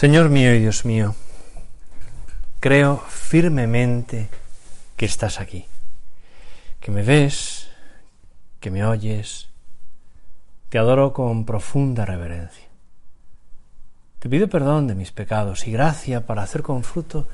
Señor 0.00 0.30
mío 0.30 0.54
y 0.54 0.60
Dios 0.60 0.86
mío, 0.86 1.14
creo 2.58 2.96
firmemente 3.10 4.30
que 4.96 5.04
estás 5.04 5.38
aquí, 5.38 5.66
que 6.80 6.90
me 6.90 7.02
ves, 7.02 7.68
que 8.60 8.70
me 8.70 8.82
oyes, 8.82 9.50
te 10.70 10.78
adoro 10.78 11.12
con 11.12 11.44
profunda 11.44 12.06
reverencia. 12.06 12.64
Te 14.20 14.30
pido 14.30 14.48
perdón 14.48 14.86
de 14.86 14.94
mis 14.94 15.12
pecados 15.12 15.66
y 15.66 15.72
gracia 15.72 16.24
para 16.26 16.44
hacer 16.44 16.62
con 16.62 16.82
fruto 16.82 17.28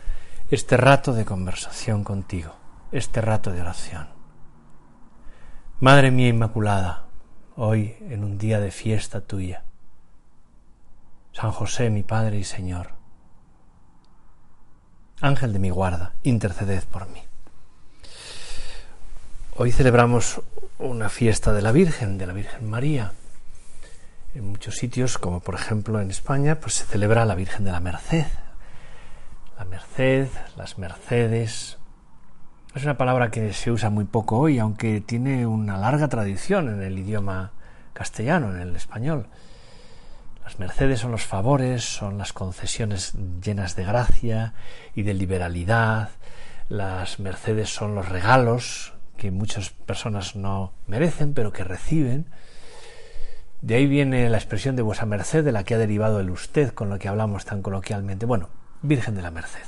este 0.51 0.77
rato 0.77 1.13
de 1.13 1.25
conversación 1.25 2.03
contigo, 2.03 2.57
este 2.91 3.21
rato 3.21 3.53
de 3.53 3.61
oración. 3.61 4.09
Madre 5.79 6.11
mía 6.11 6.31
Inmaculada, 6.31 7.05
hoy 7.55 7.95
en 8.01 8.25
un 8.25 8.39
día 8.39 8.59
de 8.59 8.73
fiesta 8.73 9.21
tuya, 9.21 9.63
San 11.37 11.53
José, 11.53 11.91
mi 11.91 12.03
Padre 12.03 12.39
y 12.39 12.45
Señor, 12.45 12.93
Ángel 15.21 15.53
de 15.53 15.59
mi 15.59 15.69
guarda, 15.69 16.15
interceded 16.23 16.83
por 16.85 17.11
mí. 17.11 17.21
Hoy 19.55 19.71
celebramos 19.71 20.41
una 20.79 21.11
fiesta 21.11 21.53
de 21.53 21.61
la 21.61 21.73
Virgen, 21.73 22.17
de 22.17 22.27
la 22.27 22.33
Virgen 22.33 22.71
María. 22.71 23.13
En 24.35 24.49
muchos 24.49 24.77
sitios, 24.77 25.19
como 25.19 25.41
por 25.41 25.57
ejemplo 25.57 26.01
en 26.01 26.09
España, 26.11 26.59
pues 26.59 26.73
se 26.73 26.87
celebra 26.87 27.27
la 27.27 27.35
Virgen 27.35 27.67
de 27.67 27.73
la 27.73 27.81
Merced. 27.81 28.25
La 29.59 29.67
Merced, 29.67 30.29
las 30.57 30.79
Mercedes. 30.79 31.77
Es 32.75 32.83
una 32.83 32.97
palabra 32.97 33.31
que 33.31 33.53
se 33.53 33.71
usa 33.71 33.91
muy 33.91 34.07
poco 34.07 34.39
hoy, 34.39 34.59
aunque 34.59 35.03
tiene 35.03 35.47
una 35.47 35.77
larga 35.77 36.09
tradición 36.09 36.71
en 36.71 36.83
el 36.83 36.99
idioma 36.99 37.53
castellano, 37.93 38.55
en 38.55 38.63
el 38.63 38.75
español. 38.75 39.29
Las 40.47 40.61
mercedes 40.61 41.01
son 41.01 41.11
los 41.11 41.25
favores, 41.25 41.83
son 41.83 42.19
las 42.19 42.33
concesiones 42.33 43.15
llenas 43.43 43.75
de 43.75 43.83
gracia 43.83 44.55
y 44.95 45.03
de 45.03 45.13
liberalidad. 45.13 46.11
Las 46.69 47.19
mercedes 47.19 47.69
son 47.75 47.97
los 47.97 48.09
regalos 48.09 48.95
que 49.17 49.33
muchas 49.33 49.71
personas 49.71 50.37
no 50.37 50.73
merecen, 50.87 51.35
pero 51.35 51.53
que 51.53 51.65
reciben. 51.65 52.27
De 53.61 53.75
ahí 53.75 53.89
viene 53.89 54.31
la 54.31 54.37
expresión 54.37 54.77
de 54.77 54.83
vuesa 54.83 55.05
merced, 55.05 55.45
de 55.45 55.51
la 55.51 55.65
que 55.65 55.75
ha 55.75 55.79
derivado 55.79 56.21
el 56.21 56.31
usted, 56.31 56.73
con 56.73 56.91
lo 56.91 57.01
que 57.01 57.09
hablamos 57.09 57.45
tan 57.45 57.61
coloquialmente. 57.61 58.25
Bueno, 58.25 58.49
Virgen 58.83 59.17
de 59.17 59.23
la 59.23 59.33
Merced, 59.33 59.67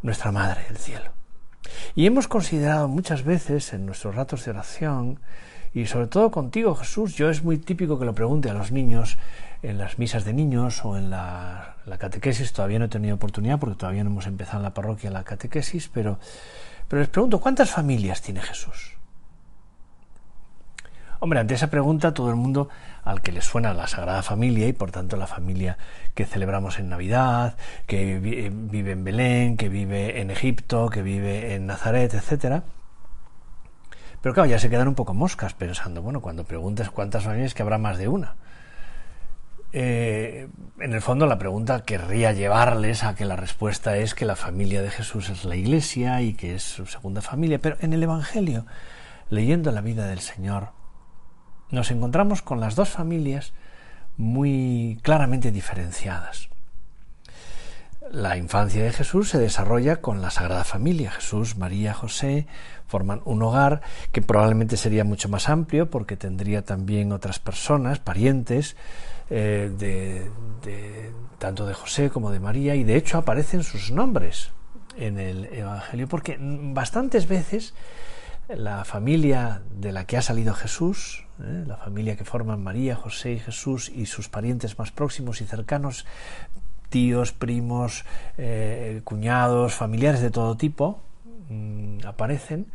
nuestra 0.00 0.32
Madre 0.32 0.64
del 0.68 0.78
Cielo. 0.78 1.12
Y 1.94 2.06
hemos 2.06 2.28
considerado 2.28 2.88
muchas 2.88 3.24
veces 3.24 3.74
en 3.74 3.84
nuestros 3.84 4.14
ratos 4.14 4.46
de 4.46 4.52
oración 4.52 5.20
y 5.74 5.86
sobre 5.86 6.06
todo 6.06 6.30
contigo, 6.30 6.74
Jesús, 6.74 7.14
yo 7.14 7.30
es 7.30 7.42
muy 7.42 7.58
típico 7.58 7.98
que 7.98 8.04
lo 8.04 8.14
pregunte 8.14 8.50
a 8.50 8.54
los 8.54 8.72
niños 8.72 9.18
en 9.62 9.78
las 9.78 9.98
misas 9.98 10.24
de 10.24 10.32
niños 10.32 10.84
o 10.84 10.96
en 10.96 11.10
la, 11.10 11.76
catequesis. 11.98 12.52
Todavía 12.52 12.78
no 12.78 12.86
he 12.86 12.88
tenido 12.88 13.16
oportunidad 13.16 13.58
porque 13.58 13.76
todavía 13.76 14.04
no 14.04 14.10
hemos 14.10 14.26
empezado 14.26 14.58
en 14.58 14.64
la 14.64 14.74
parroquia 14.74 15.10
la 15.10 15.24
catequesis, 15.24 15.88
pero, 15.88 16.18
pero 16.86 17.00
les 17.00 17.08
pregunto, 17.08 17.40
¿cuántas 17.40 17.70
familias 17.70 18.22
tiene 18.22 18.40
Jesús? 18.40 18.94
Hombre, 21.20 21.40
ante 21.40 21.54
esa 21.54 21.68
pregunta 21.68 22.14
todo 22.14 22.30
el 22.30 22.36
mundo 22.36 22.68
al 23.02 23.22
que 23.22 23.32
le 23.32 23.42
suena 23.42 23.74
la 23.74 23.88
Sagrada 23.88 24.22
Familia 24.22 24.68
y 24.68 24.72
por 24.72 24.92
tanto 24.92 25.16
la 25.16 25.26
familia 25.26 25.76
que 26.14 26.26
celebramos 26.26 26.78
en 26.78 26.88
Navidad, 26.88 27.56
que 27.86 28.20
vive 28.20 28.92
en 28.92 29.02
Belén, 29.02 29.56
que 29.56 29.68
vive 29.68 30.20
en 30.20 30.30
Egipto, 30.30 30.88
que 30.88 31.02
vive 31.02 31.56
en 31.56 31.66
Nazaret, 31.66 32.14
etcétera, 32.14 32.62
pero 34.22 34.34
claro, 34.34 34.48
ya 34.48 34.58
se 34.58 34.70
quedan 34.70 34.88
un 34.88 34.94
poco 34.94 35.14
moscas 35.14 35.54
pensando, 35.54 36.02
bueno, 36.02 36.20
cuando 36.20 36.44
preguntes 36.44 36.90
cuántas 36.90 37.24
familias, 37.24 37.54
que 37.54 37.62
habrá 37.62 37.78
más 37.78 37.98
de 37.98 38.08
una. 38.08 38.36
Eh, 39.72 40.48
en 40.80 40.92
el 40.94 41.02
fondo 41.02 41.26
la 41.26 41.38
pregunta 41.38 41.82
querría 41.82 42.32
llevarles 42.32 43.04
a 43.04 43.14
que 43.14 43.26
la 43.26 43.36
respuesta 43.36 43.98
es 43.98 44.14
que 44.14 44.24
la 44.24 44.34
familia 44.34 44.80
de 44.80 44.90
Jesús 44.90 45.28
es 45.28 45.44
la 45.44 45.56
iglesia 45.56 46.22
y 46.22 46.32
que 46.32 46.54
es 46.54 46.62
su 46.62 46.86
segunda 46.86 47.20
familia, 47.20 47.58
pero 47.58 47.76
en 47.80 47.92
el 47.92 48.02
Evangelio, 48.02 48.64
leyendo 49.28 49.70
la 49.70 49.82
vida 49.82 50.06
del 50.06 50.20
Señor, 50.20 50.70
nos 51.70 51.90
encontramos 51.90 52.40
con 52.40 52.60
las 52.60 52.76
dos 52.76 52.88
familias 52.88 53.52
muy 54.16 54.98
claramente 55.02 55.52
diferenciadas. 55.52 56.48
La 58.10 58.36
infancia 58.36 58.82
de 58.82 58.92
Jesús 58.92 59.30
se 59.30 59.38
desarrolla 59.38 59.96
con 59.96 60.22
la 60.22 60.30
Sagrada 60.30 60.64
Familia. 60.64 61.10
Jesús, 61.10 61.56
María, 61.56 61.92
José 61.92 62.46
forman 62.86 63.20
un 63.24 63.42
hogar 63.42 63.82
que 64.12 64.22
probablemente 64.22 64.76
sería 64.76 65.04
mucho 65.04 65.28
más 65.28 65.48
amplio 65.48 65.90
porque 65.90 66.16
tendría 66.16 66.62
también 66.62 67.12
otras 67.12 67.38
personas, 67.38 67.98
parientes, 67.98 68.76
eh, 69.28 69.70
de, 69.78 70.30
tanto 71.38 71.66
de 71.66 71.74
José 71.74 72.08
como 72.08 72.30
de 72.30 72.40
María, 72.40 72.74
y 72.74 72.84
de 72.84 72.96
hecho 72.96 73.18
aparecen 73.18 73.62
sus 73.62 73.90
nombres 73.90 74.52
en 74.96 75.18
el 75.18 75.44
Evangelio, 75.52 76.08
porque 76.08 76.38
bastantes 76.40 77.28
veces 77.28 77.74
la 78.48 78.84
familia 78.84 79.60
de 79.70 79.92
la 79.92 80.06
que 80.06 80.16
ha 80.16 80.22
salido 80.22 80.54
Jesús, 80.54 81.26
eh, 81.40 81.64
la 81.66 81.76
familia 81.76 82.16
que 82.16 82.24
forman 82.24 82.62
María, 82.62 82.96
José 82.96 83.32
y 83.32 83.38
Jesús 83.38 83.90
y 83.94 84.06
sus 84.06 84.30
parientes 84.30 84.78
más 84.78 84.90
próximos 84.92 85.42
y 85.42 85.44
cercanos, 85.44 86.06
tíos, 86.88 87.32
primos, 87.32 88.04
eh, 88.36 89.00
cuñados, 89.04 89.74
familiares 89.74 90.20
de 90.20 90.30
todo 90.30 90.56
tipo, 90.56 91.00
mm, 91.48 92.06
aparecen, 92.06 92.66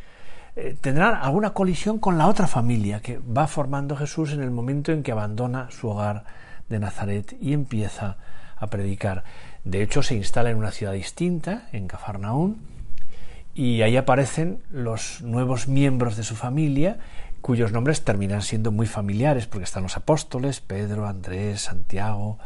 eh, 0.55 0.75
tendrán 0.79 1.15
alguna 1.15 1.51
colisión 1.51 1.97
con 1.97 2.17
la 2.17 2.27
otra 2.27 2.47
familia 2.47 3.01
que 3.01 3.17
va 3.19 3.47
formando 3.47 3.95
Jesús 3.95 4.33
en 4.33 4.41
el 4.41 4.51
momento 4.51 4.91
en 4.91 5.01
que 5.01 5.11
abandona 5.11 5.69
su 5.71 5.89
hogar 5.89 6.25
de 6.69 6.79
Nazaret 6.79 7.35
y 7.41 7.53
empieza 7.53 8.17
a 8.55 8.67
predicar. 8.67 9.23
De 9.63 9.81
hecho, 9.81 10.03
se 10.03 10.15
instala 10.15 10.51
en 10.51 10.57
una 10.57 10.71
ciudad 10.71 10.93
distinta, 10.93 11.67
en 11.71 11.87
Cafarnaún, 11.87 12.61
y 13.55 13.81
ahí 13.81 13.97
aparecen 13.97 14.61
los 14.69 15.21
nuevos 15.21 15.67
miembros 15.67 16.17
de 16.17 16.23
su 16.23 16.35
familia, 16.35 16.97
cuyos 17.43 17.73
nombres 17.73 18.03
terminan 18.03 18.41
siendo 18.41 18.71
muy 18.71 18.87
familiares, 18.87 19.47
porque 19.47 19.65
están 19.65 19.83
los 19.83 19.97
apóstoles, 19.97 20.61
Pedro, 20.61 21.05
Andrés, 21.05 21.63
Santiago, 21.63 22.39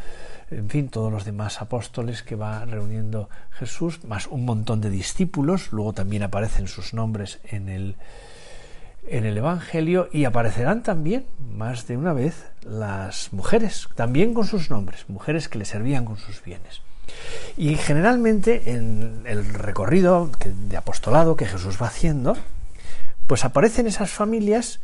en 0.50 0.70
fin, 0.70 0.90
todos 0.90 1.12
los 1.12 1.24
demás 1.24 1.62
apóstoles 1.62 2.24
que 2.24 2.36
va 2.36 2.66
reuniendo 2.66 3.30
Jesús, 3.52 4.04
más 4.06 4.26
un 4.26 4.44
montón 4.44 4.82
de 4.82 4.90
discípulos, 4.90 5.72
luego 5.72 5.94
también 5.94 6.24
aparecen 6.24 6.68
sus 6.68 6.96
nombres 6.96 7.40
en 7.44 7.70
el, 7.70 7.96
en 9.08 9.26
el 9.26 9.38
Evangelio 9.38 10.10
y 10.12 10.26
aparecerán 10.26 10.82
también 10.82 11.28
más 11.56 11.86
de 11.86 11.96
una 11.96 12.14
vez 12.14 12.46
las 12.64 13.32
mujeres, 13.34 13.88
también 13.94 14.34
con 14.34 14.48
sus 14.48 14.72
nombres, 14.72 15.06
mujeres 15.10 15.48
que 15.48 15.60
le 15.60 15.66
servían 15.66 16.06
con 16.06 16.18
sus 16.18 16.42
bienes. 16.44 16.82
Y 17.56 17.76
generalmente 17.76 18.72
en 18.72 19.22
el 19.26 19.46
recorrido 19.46 20.32
de 20.44 20.76
apostolado 20.76 21.36
que 21.36 21.46
Jesús 21.46 21.78
va 21.80 21.88
haciendo, 21.88 22.36
pues 23.28 23.44
aparecen 23.46 23.88
esas 23.88 24.10
familias, 24.10 24.80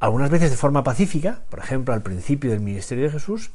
algunas 0.00 0.30
veces 0.30 0.50
de 0.50 0.56
forma 0.56 0.82
pacífica, 0.82 1.42
por 1.50 1.60
ejemplo 1.60 1.94
al 1.94 2.02
principio 2.02 2.50
del 2.50 2.60
ministerio 2.60 3.04
de 3.04 3.12
Jesús, 3.12 3.50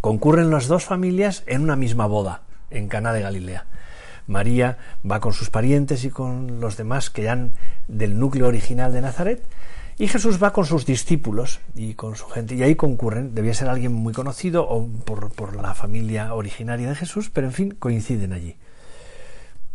concurren 0.00 0.50
las 0.50 0.66
dos 0.66 0.84
familias 0.84 1.44
en 1.46 1.62
una 1.62 1.76
misma 1.76 2.06
boda 2.06 2.42
en 2.70 2.88
Cana 2.88 3.12
de 3.12 3.22
Galilea. 3.22 3.66
María 4.26 4.76
va 5.08 5.20
con 5.20 5.32
sus 5.32 5.48
parientes 5.48 6.04
y 6.04 6.10
con 6.10 6.60
los 6.60 6.76
demás 6.76 7.08
que 7.08 7.22
eran 7.22 7.52
del 7.86 8.18
núcleo 8.18 8.46
original 8.46 8.92
de 8.92 9.00
Nazaret, 9.00 9.42
y 9.96 10.06
Jesús 10.06 10.40
va 10.40 10.52
con 10.52 10.64
sus 10.64 10.86
discípulos 10.86 11.60
y 11.74 11.94
con 11.94 12.14
su 12.14 12.26
gente, 12.26 12.54
y 12.54 12.62
ahí 12.62 12.76
concurren, 12.76 13.34
debía 13.34 13.54
ser 13.54 13.68
alguien 13.68 13.92
muy 13.92 14.12
conocido 14.12 14.68
o 14.68 14.86
por, 14.86 15.30
por 15.32 15.56
la 15.56 15.74
familia 15.74 16.34
originaria 16.34 16.88
de 16.88 16.94
Jesús, 16.94 17.30
pero 17.30 17.48
en 17.48 17.52
fin, 17.52 17.70
coinciden 17.78 18.32
allí. 18.32 18.56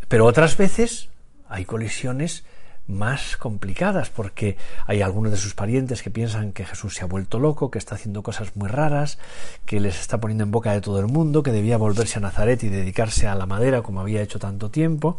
Pero 0.08 0.26
otras 0.26 0.56
veces 0.56 1.10
hay 1.50 1.66
colisiones 1.66 2.46
más 2.88 3.38
complicadas 3.38 4.10
porque 4.10 4.58
hay 4.86 5.02
algunos 5.02 5.32
de 5.32 5.38
sus 5.38 5.54
parientes 5.54 6.04
que 6.04 6.10
piensan 6.10 6.52
que 6.52 6.66
Jesús 6.66 6.96
se 6.96 7.04
ha 7.04 7.08
vuelto 7.08 7.40
loco, 7.40 7.72
que 7.72 7.80
está 7.80 7.96
haciendo 7.96 8.24
cosas 8.24 8.56
muy 8.56 8.68
raras, 8.68 9.20
que 9.66 9.80
les 9.80 10.00
está 10.00 10.20
poniendo 10.20 10.44
en 10.44 10.52
boca 10.52 10.74
de 10.74 10.82
todo 10.82 11.00
el 11.00 11.08
mundo, 11.08 11.44
que 11.44 11.52
debía 11.52 11.78
volverse 11.78 12.18
a 12.20 12.22
Nazaret 12.22 12.62
y 12.64 12.70
dedicarse 12.70 13.28
a 13.28 13.36
la 13.36 13.46
madera 13.46 13.82
como 13.82 14.02
había 14.02 14.22
hecho 14.22 14.40
tanto 14.40 14.70
tiempo. 14.70 15.18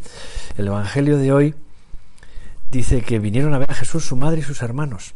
El 0.57 0.67
Evangelio 0.67 1.17
de 1.17 1.31
hoy 1.31 1.55
dice 2.71 3.01
que 3.01 3.19
vinieron 3.19 3.53
a 3.53 3.57
ver 3.59 3.71
a 3.71 3.75
Jesús 3.75 4.05
su 4.05 4.15
madre 4.15 4.41
y 4.41 4.43
sus 4.43 4.61
hermanos, 4.61 5.13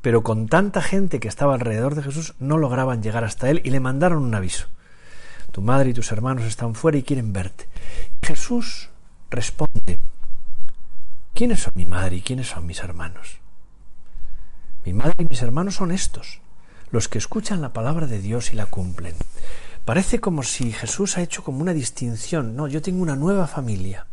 pero 0.00 0.22
con 0.22 0.48
tanta 0.48 0.80
gente 0.80 1.20
que 1.20 1.28
estaba 1.28 1.54
alrededor 1.54 1.94
de 1.94 2.02
Jesús 2.02 2.34
no 2.38 2.56
lograban 2.56 3.02
llegar 3.02 3.24
hasta 3.24 3.50
él 3.50 3.60
y 3.64 3.70
le 3.70 3.80
mandaron 3.80 4.22
un 4.22 4.34
aviso. 4.34 4.66
Tu 5.52 5.60
madre 5.60 5.90
y 5.90 5.94
tus 5.94 6.10
hermanos 6.12 6.44
están 6.44 6.74
fuera 6.74 6.96
y 6.96 7.02
quieren 7.02 7.32
verte. 7.32 7.68
Jesús 8.22 8.88
responde, 9.30 9.98
¿Quiénes 11.34 11.60
son 11.60 11.72
mi 11.76 11.86
madre 11.86 12.16
y 12.16 12.20
quiénes 12.20 12.48
son 12.48 12.66
mis 12.66 12.80
hermanos? 12.80 13.40
Mi 14.84 14.92
madre 14.92 15.14
y 15.18 15.26
mis 15.28 15.42
hermanos 15.42 15.76
son 15.76 15.90
estos, 15.90 16.40
los 16.90 17.08
que 17.08 17.18
escuchan 17.18 17.62
la 17.62 17.72
palabra 17.72 18.06
de 18.06 18.20
Dios 18.20 18.52
y 18.52 18.56
la 18.56 18.66
cumplen. 18.66 19.14
Parece 19.84 20.20
como 20.20 20.42
si 20.42 20.72
Jesús 20.72 21.16
ha 21.16 21.22
hecho 21.22 21.42
como 21.42 21.60
una 21.60 21.72
distinción. 21.72 22.54
No, 22.54 22.68
yo 22.68 22.82
tengo 22.82 23.02
una 23.02 23.16
nueva 23.16 23.46
familia. 23.46 24.06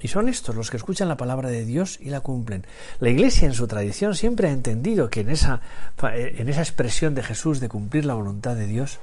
Y 0.00 0.08
son 0.08 0.28
estos 0.28 0.54
los 0.54 0.70
que 0.70 0.76
escuchan 0.76 1.08
la 1.08 1.16
palabra 1.16 1.48
de 1.48 1.64
Dios 1.64 1.98
y 2.00 2.10
la 2.10 2.20
cumplen. 2.20 2.66
La 3.00 3.08
Iglesia 3.08 3.46
en 3.46 3.54
su 3.54 3.66
tradición 3.66 4.14
siempre 4.14 4.48
ha 4.48 4.52
entendido 4.52 5.10
que 5.10 5.20
en 5.20 5.30
esa, 5.30 5.60
en 6.02 6.48
esa 6.48 6.60
expresión 6.60 7.14
de 7.14 7.22
Jesús 7.22 7.60
de 7.60 7.68
cumplir 7.68 8.04
la 8.04 8.14
voluntad 8.14 8.54
de 8.54 8.66
Dios 8.66 9.00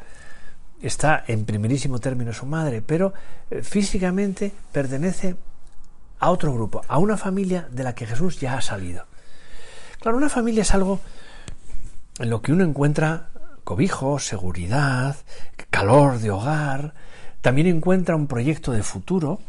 está 0.82 1.24
en 1.28 1.46
primerísimo 1.46 2.00
término 2.00 2.34
su 2.34 2.46
madre, 2.46 2.82
pero 2.82 3.14
eh, 3.50 3.64
físicamente 3.64 4.52
pertenece 4.72 5.36
a 6.24 6.30
otro 6.30 6.54
grupo, 6.54 6.82
a 6.88 7.00
una 7.00 7.18
familia 7.18 7.68
de 7.70 7.84
la 7.84 7.96
que 7.96 8.06
Jesús 8.06 8.40
ya 8.40 8.58
ha 8.58 8.62
salido. 8.62 9.06
Claro, 10.00 10.16
una 10.16 10.30
familia 10.30 10.62
es 10.62 10.74
algo 10.74 11.02
en 12.18 12.30
lo 12.30 12.42
que 12.42 12.54
uno 12.54 12.64
encuentra 12.64 13.30
cobijo, 13.66 14.20
seguridad, 14.20 15.18
calor 15.70 16.20
de 16.20 16.32
hogar, 16.32 16.94
también 17.42 17.68
encuentra 17.68 18.16
un 18.16 18.28
proyecto 18.28 18.72
de 18.72 18.84
futuro, 18.84 19.42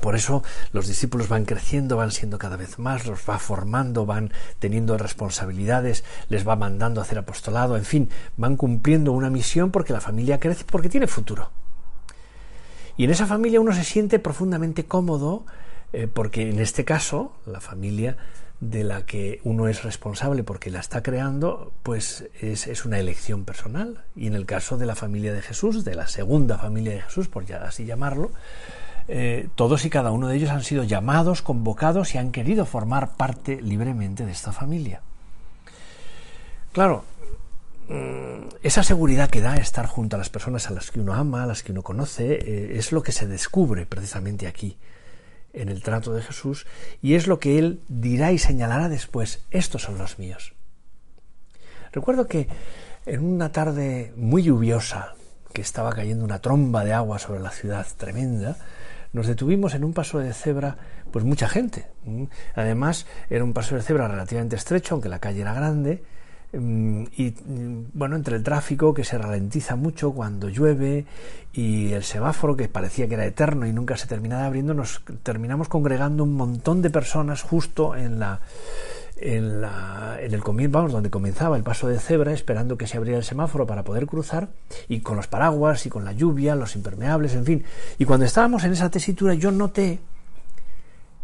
por 0.00 0.16
eso 0.16 0.42
los 0.72 0.88
discípulos 0.88 1.28
van 1.28 1.44
creciendo, 1.44 1.96
van 1.96 2.10
siendo 2.10 2.36
cada 2.36 2.56
vez 2.56 2.80
más, 2.80 3.06
los 3.06 3.20
va 3.20 3.38
formando, 3.38 4.06
van 4.06 4.32
teniendo 4.58 4.98
responsabilidades, 4.98 6.02
les 6.28 6.46
va 6.46 6.56
mandando 6.56 7.00
a 7.00 7.04
hacer 7.04 7.18
apostolado, 7.18 7.76
en 7.76 7.84
fin, 7.84 8.10
van 8.36 8.56
cumpliendo 8.56 9.12
una 9.12 9.30
misión 9.30 9.70
porque 9.70 9.92
la 9.92 10.00
familia 10.00 10.40
crece, 10.40 10.64
porque 10.64 10.88
tiene 10.88 11.06
futuro. 11.06 11.52
Y 12.96 13.04
en 13.04 13.10
esa 13.10 13.26
familia 13.26 13.60
uno 13.60 13.72
se 13.72 13.84
siente 13.84 14.18
profundamente 14.18 14.86
cómodo, 14.86 15.46
eh, 15.96 16.08
porque 16.12 16.50
en 16.50 16.60
este 16.60 16.84
caso 16.84 17.32
la 17.46 17.58
familia 17.58 18.18
de 18.60 18.84
la 18.84 19.06
que 19.06 19.40
uno 19.44 19.66
es 19.66 19.82
responsable 19.82 20.42
porque 20.44 20.68
la 20.68 20.80
está 20.80 21.02
creando, 21.02 21.72
pues 21.82 22.28
es, 22.42 22.84
una 22.84 22.98
elección 22.98 23.46
personal. 23.46 24.04
Y 24.14 24.26
en 24.26 24.34
el 24.34 24.44
caso 24.44 24.76
de 24.76 24.84
la 24.84 24.94
familia 24.94 25.32
de 25.32 25.40
Jesús, 25.40 25.86
de 25.86 25.94
la 25.94 26.06
segunda 26.06 26.58
familia 26.58 26.92
de 26.92 27.00
Jesús, 27.00 27.28
por 27.28 27.46
ya 27.46 27.64
así 27.64 27.86
llamarlo, 27.86 28.30
eh, 29.08 29.48
todos 29.54 29.86
y 29.86 29.90
cada 29.90 30.10
uno 30.10 30.28
de 30.28 30.36
ellos 30.36 30.50
han 30.50 30.64
sido 30.64 30.84
llamados, 30.84 31.40
convocados 31.40 32.14
y 32.14 32.18
han 32.18 32.30
querido 32.30 32.66
formar 32.66 33.16
parte 33.16 33.62
libremente 33.62 34.26
de 34.26 34.32
esta 34.32 34.52
familia. 34.52 35.00
Claro, 36.72 37.04
mm, 37.88 38.48
esa 38.62 38.82
seguridad 38.82 39.30
que 39.30 39.40
da 39.40 39.56
estar 39.56 39.86
junto 39.86 40.16
a 40.16 40.18
las 40.18 40.28
personas 40.28 40.68
a 40.68 40.74
las 40.74 40.90
que 40.90 41.00
uno 41.00 41.14
ama, 41.14 41.44
a 41.44 41.46
las 41.46 41.62
que 41.62 41.72
uno 41.72 41.80
conoce, 41.80 42.34
eh, 42.34 42.76
es 42.76 42.92
lo 42.92 43.02
que 43.02 43.12
se 43.12 43.26
descubre 43.26 43.86
precisamente 43.86 44.46
aquí, 44.46 44.76
en 45.52 45.68
el 45.68 45.82
trato 45.82 46.12
de 46.12 46.22
Jesús, 46.22 46.66
y 47.02 47.14
es 47.14 47.26
lo 47.26 47.38
que 47.38 47.58
Él 47.58 47.80
dirá 47.88 48.32
y 48.32 48.38
señalará 48.38 48.88
después, 48.88 49.42
estos 49.50 49.82
son 49.82 49.98
los 49.98 50.18
míos. 50.18 50.54
Recuerdo 51.92 52.26
que 52.26 52.48
en 53.06 53.24
una 53.24 53.52
tarde 53.52 54.12
muy 54.16 54.42
lluviosa, 54.42 55.14
que 55.52 55.62
estaba 55.62 55.92
cayendo 55.92 56.24
una 56.24 56.40
tromba 56.40 56.84
de 56.84 56.92
agua 56.92 57.18
sobre 57.18 57.40
la 57.40 57.50
ciudad 57.50 57.86
tremenda, 57.96 58.56
nos 59.12 59.26
detuvimos 59.26 59.74
en 59.74 59.84
un 59.84 59.94
paso 59.94 60.18
de 60.18 60.34
cebra, 60.34 60.76
pues 61.10 61.24
mucha 61.24 61.48
gente. 61.48 61.86
Además, 62.54 63.06
era 63.30 63.44
un 63.44 63.54
paso 63.54 63.74
de 63.74 63.82
cebra 63.82 64.08
relativamente 64.08 64.56
estrecho, 64.56 64.94
aunque 64.94 65.08
la 65.08 65.20
calle 65.20 65.40
era 65.40 65.54
grande, 65.54 66.02
y 66.52 66.56
mm, 66.58 67.86
bueno, 67.92 68.16
entre 68.16 68.36
el 68.36 68.42
tráfico 68.42 68.94
que 68.94 69.04
se 69.04 69.18
ralentiza 69.18 69.76
mucho 69.76 70.12
cuando 70.12 70.48
llueve 70.48 71.04
y 71.52 71.92
el 71.92 72.04
semáforo 72.04 72.56
que 72.56 72.68
parecía 72.68 73.08
que 73.08 73.14
era 73.14 73.26
eterno 73.26 73.66
y 73.66 73.72
nunca 73.72 73.96
se 73.96 74.06
terminaba 74.06 74.46
abriendo, 74.46 74.72
nos 74.74 75.02
terminamos 75.22 75.68
congregando 75.68 76.24
un 76.24 76.34
montón 76.34 76.82
de 76.82 76.90
personas 76.90 77.42
justo 77.42 77.96
en 77.96 78.18
la 78.18 78.40
en, 79.18 79.62
la, 79.62 80.18
en 80.20 80.34
el 80.34 80.42
comienzo, 80.42 80.78
vamos, 80.78 80.92
donde 80.92 81.10
comenzaba 81.10 81.56
el 81.56 81.62
paso 81.62 81.88
de 81.88 81.98
cebra, 81.98 82.32
esperando 82.32 82.76
que 82.76 82.86
se 82.86 82.98
abriera 82.98 83.18
el 83.18 83.24
semáforo 83.24 83.66
para 83.66 83.82
poder 83.82 84.06
cruzar, 84.06 84.48
y 84.88 85.00
con 85.00 85.16
los 85.16 85.26
paraguas 85.26 85.86
y 85.86 85.88
con 85.88 86.04
la 86.04 86.12
lluvia, 86.12 86.54
los 86.54 86.76
impermeables, 86.76 87.34
en 87.34 87.44
fin. 87.44 87.64
Y 87.98 88.04
cuando 88.04 88.26
estábamos 88.26 88.64
en 88.64 88.72
esa 88.72 88.90
tesitura, 88.90 89.34
yo 89.34 89.50
noté 89.50 90.00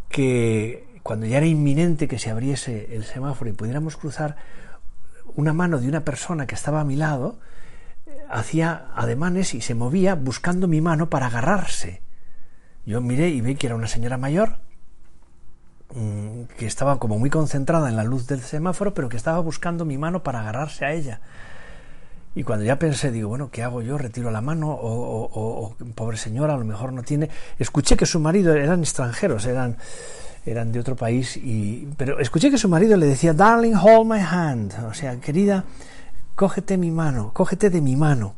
que 0.09 0.87
cuando 1.03 1.27
ya 1.27 1.39
era 1.39 1.47
inminente 1.47 2.09
que 2.09 2.19
se 2.19 2.31
abriese 2.31 2.95
el 2.95 3.05
semáforo 3.05 3.51
y 3.51 3.55
pudiéramos 3.55 3.97
cruzar, 3.97 4.37
una 5.37 5.52
mano 5.52 5.79
de 5.79 5.88
una 5.88 6.05
persona 6.05 6.46
que 6.46 6.55
estaba 6.55 6.81
a 6.81 6.84
mi 6.84 6.96
lado 6.96 7.38
hacía 8.29 8.87
ademanes 8.94 9.55
y 9.55 9.61
se 9.61 9.75
movía 9.75 10.14
buscando 10.14 10.69
mi 10.69 10.81
mano 10.81 11.11
para 11.11 11.26
agarrarse. 11.26 12.02
Yo 12.84 13.00
miré 13.00 13.29
y 13.31 13.40
vi 13.40 13.55
que 13.55 13.67
era 13.67 13.76
una 13.76 13.87
señora 13.87 14.19
mayor 14.19 14.58
Mm, 15.94 16.44
que 16.56 16.67
estaba 16.67 16.99
como 16.99 17.19
muy 17.19 17.29
concentrada 17.29 17.88
en 17.90 17.96
la 17.96 18.05
luz 18.05 18.26
del 18.26 18.40
semáforo, 18.40 18.94
pero 18.94 19.11
que 19.11 19.19
estaba 19.19 19.40
buscando 19.40 19.84
mi 19.84 19.99
mano 19.99 20.23
para 20.23 20.40
agarrarse 20.40 20.87
a 20.87 20.93
ella. 20.93 21.20
Y 22.35 22.44
cuando 22.44 22.64
ya 22.64 22.78
pensé, 22.78 23.11
digo, 23.11 23.28
bueno, 23.28 23.50
¿qué 23.50 23.62
hago 23.62 23.82
yo? 23.82 23.99
¿Retiro 23.99 24.31
la 24.31 24.40
mano? 24.40 24.70
O, 24.70 25.76
pobre 25.94 26.17
señora, 26.17 26.55
a 26.55 26.56
lo 26.56 26.64
mejor 26.64 26.94
no 26.94 27.02
tiene. 27.02 27.28
Escuché 27.58 27.96
que 27.96 28.06
su 28.06 28.20
marido 28.20 28.55
eran 28.55 28.81
extranjeros, 28.81 29.44
eran, 29.44 29.76
eran 30.44 30.73
de 30.73 30.81
otro 30.81 30.97
país, 30.97 31.37
y, 31.37 31.89
pero 31.97 32.19
escuché 32.19 32.50
que 32.50 32.59
su 32.59 32.69
marido 32.69 32.97
le 32.97 33.06
decía, 33.06 33.33
Darling, 33.33 33.75
hold 33.75 34.11
my 34.11 34.21
hand. 34.21 34.75
O 34.89 34.94
sea, 34.94 35.17
querida, 35.21 35.65
cógete 36.35 36.77
mi 36.77 36.91
mano, 36.91 37.31
cógete 37.33 37.71
de 37.71 37.81
mi 37.81 37.97
mano. 37.97 38.35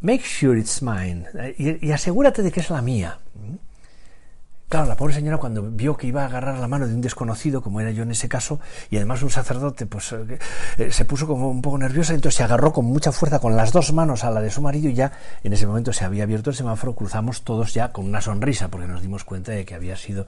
Make 0.00 0.24
sure 0.24 0.58
it's 0.58 0.82
mine. 0.82 1.26
y 1.56 1.90
asegúrate 1.90 2.42
de 2.42 2.52
que 2.52 2.60
es 2.60 2.68
la 2.68 2.82
mía. 2.82 3.18
Claro, 4.74 4.88
la 4.88 4.96
pobre 4.96 5.14
señora 5.14 5.38
cuando 5.38 5.62
vio 5.62 5.96
que 5.96 6.08
iba 6.08 6.22
a 6.22 6.26
agarrar 6.26 6.58
la 6.58 6.66
mano 6.66 6.88
de 6.88 6.94
un 6.94 7.00
desconocido, 7.00 7.62
como 7.62 7.80
era 7.80 7.92
yo 7.92 8.02
en 8.02 8.10
ese 8.10 8.28
caso, 8.28 8.58
y 8.90 8.96
además 8.96 9.22
un 9.22 9.30
sacerdote, 9.30 9.86
pues 9.86 10.10
eh, 10.10 10.38
eh, 10.78 10.90
se 10.90 11.04
puso 11.04 11.28
como 11.28 11.48
un 11.48 11.62
poco 11.62 11.78
nerviosa, 11.78 12.12
entonces 12.12 12.38
se 12.38 12.42
agarró 12.42 12.72
con 12.72 12.84
mucha 12.86 13.12
fuerza 13.12 13.38
con 13.38 13.54
las 13.54 13.70
dos 13.70 13.92
manos 13.92 14.24
a 14.24 14.32
la 14.32 14.40
de 14.40 14.50
su 14.50 14.62
marido 14.62 14.88
y 14.88 14.94
ya 14.94 15.12
en 15.44 15.52
ese 15.52 15.68
momento 15.68 15.92
se 15.92 16.04
había 16.04 16.24
abierto 16.24 16.50
el 16.50 16.56
semáforo, 16.56 16.96
cruzamos 16.96 17.42
todos 17.42 17.72
ya 17.72 17.92
con 17.92 18.04
una 18.04 18.20
sonrisa, 18.20 18.66
porque 18.66 18.88
nos 18.88 19.00
dimos 19.00 19.22
cuenta 19.22 19.52
de 19.52 19.64
que 19.64 19.76
había 19.76 19.96
sido 19.96 20.26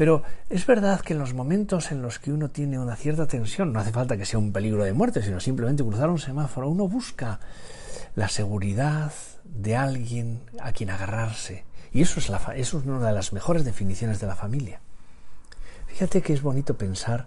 pero 0.00 0.22
es 0.48 0.64
verdad 0.64 1.02
que 1.02 1.12
en 1.12 1.18
los 1.18 1.34
momentos 1.34 1.92
en 1.92 2.00
los 2.00 2.18
que 2.18 2.32
uno 2.32 2.48
tiene 2.48 2.78
una 2.78 2.96
cierta 2.96 3.26
tensión, 3.26 3.70
no 3.70 3.80
hace 3.80 3.92
falta 3.92 4.16
que 4.16 4.24
sea 4.24 4.38
un 4.38 4.50
peligro 4.50 4.82
de 4.82 4.94
muerte, 4.94 5.22
sino 5.22 5.40
simplemente 5.40 5.84
cruzar 5.84 6.08
un 6.08 6.18
semáforo, 6.18 6.70
uno 6.70 6.88
busca 6.88 7.38
la 8.14 8.30
seguridad 8.30 9.12
de 9.44 9.76
alguien 9.76 10.40
a 10.58 10.72
quien 10.72 10.88
agarrarse, 10.88 11.66
y 11.92 12.00
eso 12.00 12.18
es, 12.18 12.30
la, 12.30 12.38
eso 12.56 12.78
es 12.78 12.86
una 12.86 13.08
de 13.08 13.12
las 13.12 13.34
mejores 13.34 13.62
definiciones 13.62 14.20
de 14.20 14.26
la 14.26 14.36
familia. 14.36 14.80
Fíjate 15.88 16.22
que 16.22 16.32
es 16.32 16.40
bonito 16.40 16.78
pensar 16.78 17.26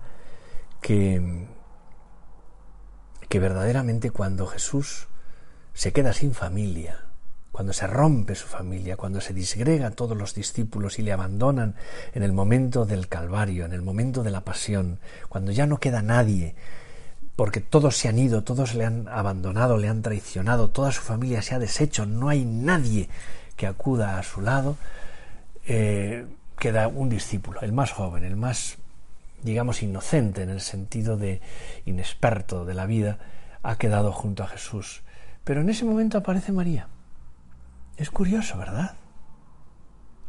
que, 0.82 1.46
que 3.30 3.38
verdaderamente 3.38 4.10
cuando 4.10 4.48
Jesús 4.48 5.10
se 5.76 5.94
queda 5.94 6.12
sin 6.12 6.34
familia, 6.34 7.06
cuando 7.54 7.72
se 7.72 7.86
rompe 7.86 8.34
su 8.34 8.48
familia, 8.48 8.98
cuando 8.98 9.22
se 9.22 9.32
disgrega 9.32 9.92
todos 9.92 10.18
los 10.18 10.34
discípulos 10.34 10.98
y 10.98 11.04
le 11.04 11.14
abandonan 11.14 11.76
en 12.16 12.24
el 12.24 12.34
momento 12.34 12.84
del 12.84 13.08
Calvario, 13.08 13.64
en 13.66 13.74
el 13.74 13.84
momento 13.84 14.24
de 14.24 14.32
la 14.32 14.42
pasión, 14.42 15.00
cuando 15.30 15.52
ya 15.52 15.68
no 15.68 15.78
queda 15.78 16.02
nadie, 16.02 16.56
porque 17.36 17.62
todos 17.62 17.96
se 17.96 18.10
han 18.10 18.18
ido, 18.18 18.44
todos 18.44 18.74
le 18.74 18.86
han 18.86 19.08
abandonado, 19.08 19.78
le 19.78 19.88
han 19.88 20.02
traicionado, 20.02 20.72
toda 20.72 20.92
su 20.92 21.02
familia 21.02 21.44
se 21.44 21.54
ha 21.54 21.60
deshecho, 21.60 22.08
no 22.08 22.28
hay 22.30 22.44
nadie 22.44 23.08
que 23.56 23.68
acuda 23.68 24.18
a 24.18 24.24
su 24.24 24.42
lado, 24.42 24.76
eh, 25.68 26.26
queda 26.58 26.88
un 26.88 27.10
discípulo, 27.10 27.62
el 27.62 27.72
más 27.72 27.92
joven, 27.92 28.24
el 28.24 28.36
más, 28.36 28.80
digamos, 29.44 29.84
inocente 29.84 30.42
en 30.42 30.50
el 30.50 30.60
sentido 30.60 31.18
de 31.18 31.40
inexperto 31.86 32.66
de 32.66 32.74
la 32.74 32.88
vida, 32.88 33.20
ha 33.62 33.78
quedado 33.78 34.12
junto 34.12 34.42
a 34.42 34.48
Jesús. 34.48 35.04
Pero 35.44 35.62
en 35.62 35.70
ese 35.70 35.86
momento 35.86 36.18
aparece 36.18 36.52
María. 36.52 36.88
Es 37.98 38.10
curioso, 38.10 38.58
¿verdad? 38.58 38.96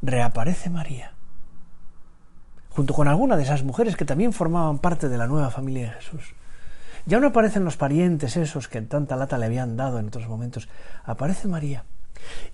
Reaparece 0.03 0.71
María. 0.71 1.13
Junto 2.71 2.93
con 2.95 3.09
alguna 3.09 3.37
de 3.37 3.45
esas 3.45 3.63
mujeres 3.63 3.97
que 3.97 4.05
también 4.05 4.33
formaban 4.33 4.79
parte 4.79 5.09
de 5.09 5.17
la 5.17 5.27
nueva 5.27 5.51
familia 5.51 5.87
de 5.87 5.93
Jesús. 5.93 6.35
Ya 7.07 7.21
no 7.21 7.29
aparecen 7.29 7.65
los 7.65 7.77
parientes 7.77 8.37
esos 8.37 8.69
que 8.69 8.81
tanta 8.83 9.17
lata 9.17 9.39
le 9.39 9.47
habían 9.47 9.77
dado 9.77 9.99
en 9.99 10.09
otros 10.09 10.29
momentos. 10.29 10.69
Aparece 11.05 11.49
María. 11.49 11.85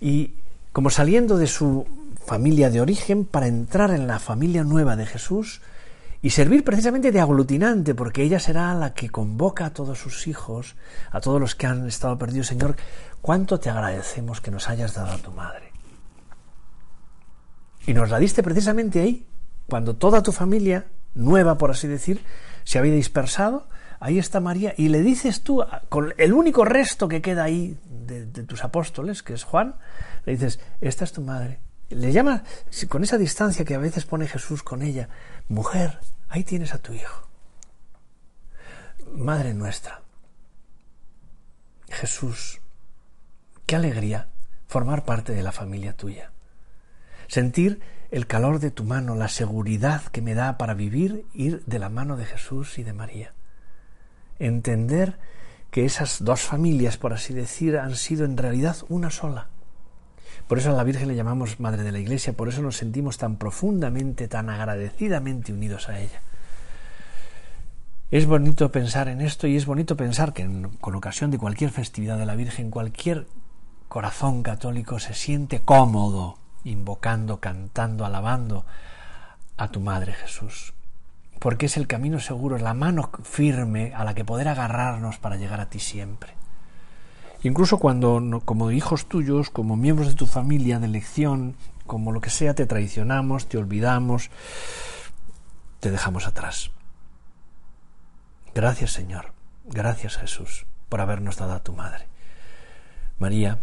Y 0.00 0.34
como 0.72 0.90
saliendo 0.90 1.36
de 1.36 1.46
su 1.46 1.86
familia 2.24 2.70
de 2.70 2.80
origen 2.80 3.24
para 3.24 3.46
entrar 3.46 3.90
en 3.90 4.06
la 4.06 4.18
familia 4.18 4.64
nueva 4.64 4.96
de 4.96 5.06
Jesús 5.06 5.62
y 6.22 6.30
servir 6.30 6.64
precisamente 6.64 7.12
de 7.12 7.20
aglutinante, 7.20 7.94
porque 7.94 8.22
ella 8.22 8.38
será 8.38 8.74
la 8.74 8.92
que 8.92 9.08
convoca 9.08 9.66
a 9.66 9.72
todos 9.72 9.98
sus 9.98 10.26
hijos, 10.26 10.76
a 11.10 11.20
todos 11.20 11.40
los 11.40 11.54
que 11.54 11.66
han 11.66 11.86
estado 11.86 12.18
perdidos. 12.18 12.48
Señor, 12.48 12.76
cuánto 13.22 13.58
te 13.58 13.70
agradecemos 13.70 14.40
que 14.40 14.50
nos 14.50 14.68
hayas 14.68 14.94
dado 14.94 15.12
a 15.12 15.18
tu 15.18 15.30
madre. 15.32 15.72
Y 17.86 17.94
nos 17.94 18.10
la 18.10 18.18
diste 18.18 18.42
precisamente 18.42 19.00
ahí, 19.00 19.26
cuando 19.66 19.96
toda 19.96 20.22
tu 20.22 20.32
familia, 20.32 20.86
nueva 21.14 21.56
por 21.56 21.70
así 21.70 21.88
decir, 21.88 22.22
se 22.64 22.78
había 22.78 22.92
dispersado, 22.92 23.66
ahí 23.98 24.18
está 24.18 24.40
María, 24.40 24.74
y 24.76 24.88
le 24.88 25.00
dices 25.00 25.42
tú, 25.42 25.64
con 25.88 26.12
el 26.18 26.34
único 26.34 26.66
resto 26.66 27.08
que 27.08 27.22
queda 27.22 27.44
ahí 27.44 27.78
de, 27.88 28.26
tus 28.44 28.62
apóstoles, 28.62 29.22
que 29.22 29.32
es 29.32 29.44
Juan, 29.44 29.76
le 30.26 30.32
dices, 30.32 30.60
esta 30.82 31.04
es 31.04 31.12
tu 31.12 31.22
madre. 31.22 31.60
Le 31.90 32.12
llama, 32.12 32.44
con 32.88 33.02
esa 33.02 33.18
distancia 33.18 33.64
que 33.64 33.74
a 33.74 33.78
veces 33.78 34.04
pone 34.06 34.28
Jesús 34.28 34.62
con 34.62 34.82
ella, 34.82 35.08
mujer, 35.48 35.98
ahí 36.28 36.44
tienes 36.44 36.72
a 36.72 36.78
tu 36.78 36.92
hijo. 36.92 37.28
Madre 39.14 39.54
nuestra. 39.54 40.02
Jesús, 41.88 42.60
qué 43.66 43.74
alegría 43.74 44.28
formar 44.68 45.04
parte 45.04 45.32
de 45.32 45.42
la 45.42 45.50
familia 45.50 45.96
tuya. 45.96 46.30
Sentir 47.26 47.80
el 48.12 48.28
calor 48.28 48.60
de 48.60 48.70
tu 48.70 48.84
mano, 48.84 49.16
la 49.16 49.28
seguridad 49.28 50.02
que 50.12 50.22
me 50.22 50.34
da 50.34 50.58
para 50.58 50.74
vivir, 50.74 51.26
ir 51.34 51.64
de 51.66 51.80
la 51.80 51.88
mano 51.88 52.16
de 52.16 52.24
Jesús 52.24 52.78
y 52.78 52.84
de 52.84 52.92
María. 52.92 53.34
Entender 54.38 55.18
que 55.72 55.84
esas 55.84 56.24
dos 56.24 56.40
familias, 56.40 56.96
por 56.96 57.12
así 57.12 57.34
decir, 57.34 57.78
han 57.78 57.96
sido 57.96 58.24
en 58.24 58.36
realidad 58.36 58.76
una 58.88 59.10
sola. 59.10 59.48
Por 60.48 60.58
eso 60.58 60.70
a 60.70 60.74
la 60.74 60.84
Virgen 60.84 61.08
le 61.08 61.14
llamamos 61.14 61.60
Madre 61.60 61.82
de 61.82 61.92
la 61.92 61.98
Iglesia, 61.98 62.32
por 62.32 62.48
eso 62.48 62.62
nos 62.62 62.76
sentimos 62.76 63.18
tan 63.18 63.36
profundamente, 63.36 64.28
tan 64.28 64.50
agradecidamente 64.50 65.52
unidos 65.52 65.88
a 65.88 66.00
ella. 66.00 66.22
Es 68.10 68.26
bonito 68.26 68.72
pensar 68.72 69.08
en 69.08 69.20
esto 69.20 69.46
y 69.46 69.56
es 69.56 69.66
bonito 69.66 69.96
pensar 69.96 70.32
que 70.32 70.48
con 70.80 70.94
ocasión 70.94 71.30
de 71.30 71.38
cualquier 71.38 71.70
festividad 71.70 72.18
de 72.18 72.26
la 72.26 72.34
Virgen, 72.34 72.70
cualquier 72.70 73.26
corazón 73.88 74.42
católico 74.42 74.98
se 74.98 75.14
siente 75.14 75.60
cómodo 75.60 76.38
invocando, 76.64 77.40
cantando, 77.40 78.04
alabando 78.04 78.66
a 79.56 79.68
tu 79.68 79.80
Madre 79.80 80.12
Jesús 80.12 80.74
porque 81.40 81.66
es 81.66 81.76
el 81.78 81.86
camino 81.86 82.20
seguro, 82.20 82.58
la 82.58 82.74
mano 82.74 83.10
firme 83.24 83.92
a 83.96 84.04
la 84.04 84.14
que 84.14 84.26
poder 84.26 84.46
agarrarnos 84.46 85.16
para 85.16 85.36
llegar 85.36 85.58
a 85.58 85.70
ti 85.70 85.80
siempre. 85.80 86.34
Incluso 87.42 87.78
cuando, 87.78 88.42
como 88.44 88.70
hijos 88.70 89.06
tuyos, 89.06 89.50
como 89.50 89.76
miembros 89.76 90.08
de 90.08 90.14
tu 90.14 90.26
familia 90.26 90.78
de 90.78 90.86
elección, 90.86 91.56
como 91.86 92.12
lo 92.12 92.20
que 92.20 92.30
sea, 92.30 92.54
te 92.54 92.66
traicionamos, 92.66 93.48
te 93.48 93.58
olvidamos, 93.58 94.30
te 95.80 95.90
dejamos 95.90 96.26
atrás. 96.26 96.70
Gracias 98.54 98.92
Señor, 98.92 99.32
gracias 99.64 100.16
Jesús 100.16 100.66
por 100.88 101.00
habernos 101.00 101.36
dado 101.36 101.52
a 101.52 101.62
tu 101.62 101.72
Madre. 101.72 102.08
María, 103.18 103.60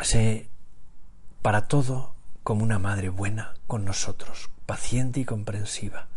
sé 0.00 0.48
para 1.40 1.68
todo 1.68 2.14
como 2.42 2.62
una 2.62 2.78
madre 2.78 3.08
buena 3.08 3.54
con 3.66 3.84
nosotros, 3.84 4.50
paciente 4.66 5.20
y 5.20 5.24
comprensiva 5.24 6.08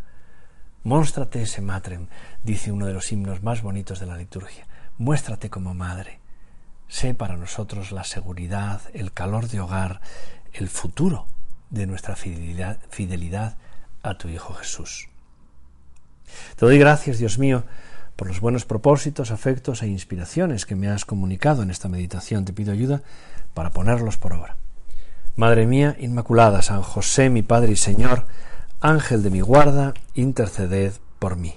Móstrate 0.86 1.42
ese 1.42 1.64
matrem, 1.64 2.06
dice 2.44 2.72
uno 2.72 2.86
de 2.86 2.94
los 2.94 3.12
himnos 3.12 3.42
más 3.42 3.64
bonitos 3.64 4.00
de 4.00 4.06
la 4.06 4.18
liturgia. 4.18 4.68
Muéstrate 5.00 5.50
como 5.50 5.74
madre. 5.74 6.20
Sé 6.88 7.13
para 7.13 7.38
nosotros 7.38 7.92
la 7.92 8.04
seguridad, 8.04 8.82
el 8.94 9.12
calor 9.12 9.48
de 9.48 9.60
hogar, 9.60 10.01
el 10.54 10.70
futuro 10.70 11.27
de 11.70 11.88
nuestra 11.88 12.15
fidelidad, 12.15 12.80
fidelidad 12.89 13.58
a 14.04 14.18
tu 14.18 14.27
Hijo 14.27 14.54
Jesús. 14.54 15.10
Te 16.56 16.65
doy 16.65 16.77
gracias, 16.77 17.18
Dios 17.18 17.38
mío, 17.38 17.63
por 18.15 18.27
los 18.27 18.39
buenos 18.39 18.65
propósitos, 18.65 19.32
afectos 19.32 19.82
e 19.82 19.88
inspiraciones 19.88 20.65
que 20.65 20.75
me 20.75 20.88
has 20.88 21.06
comunicado 21.06 21.63
en 21.63 21.72
esta 21.72 21.89
meditación. 21.89 22.46
Te 22.46 22.54
pido 22.54 22.72
ayuda 22.72 23.01
para 23.54 23.72
ponerlos 23.72 24.18
por 24.18 24.34
obra. 24.34 24.58
Madre 25.36 25.65
mía 25.65 25.98
Inmaculada, 26.00 26.62
San 26.62 26.82
José, 26.82 27.30
mi 27.30 27.42
Padre 27.42 27.74
y 27.74 27.75
Señor, 27.75 28.25
Ángel 28.80 29.22
de 29.22 29.32
mi 29.32 29.42
guarda, 29.42 29.94
interceded 30.13 30.94
por 31.20 31.36
mí. 31.36 31.56